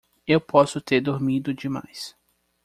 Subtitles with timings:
[0.25, 2.17] Eu posso ter dormido demais.